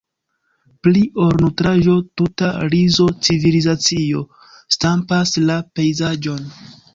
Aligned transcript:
Pli 0.85 1.01
ol 1.25 1.35
nutraĵo, 1.43 1.97
tuta 2.21 2.49
rizo-civilizacio 2.75 4.25
stampas 4.79 5.35
la 5.51 5.61
pejzaĝon. 5.81 6.51